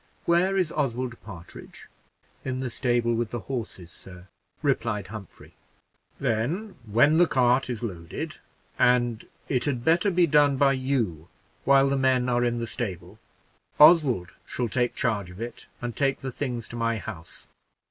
[0.25, 1.87] Where is Oswald Partridge?"
[2.43, 4.25] "In the stable with the horses, sir,"
[4.63, 5.53] replied Humphrey.
[6.19, 8.37] "Then, when the cart is loaded
[8.79, 11.27] and it had better be done by you
[11.65, 13.19] while the men are in the stable
[13.79, 17.47] Oswald shall take charge of it, and take the things to my house."